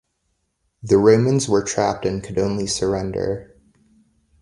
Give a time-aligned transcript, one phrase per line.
[0.81, 3.55] The Romans were trapped and could only surrender.